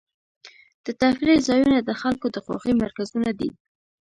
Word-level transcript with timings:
د 0.85 0.87
تفریح 1.01 1.39
ځایونه 1.47 1.77
د 1.81 1.89
خلکو 2.01 2.27
د 2.31 2.37
خوښۍ 2.45 2.73
مرکزونه 2.83 3.29
دي. 3.39 3.49